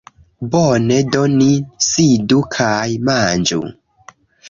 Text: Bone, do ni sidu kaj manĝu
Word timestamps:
Bone, 0.55 0.97
do 1.17 1.21
ni 1.37 1.51
sidu 1.89 2.43
kaj 2.59 2.75
manĝu 3.11 3.65